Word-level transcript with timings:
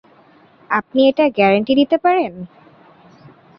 আপনি 0.69 1.01
এটা 1.09 1.25
গ্যারান্টি 1.29 1.73
দিতে 1.75 1.97
পারেন? 1.97 2.33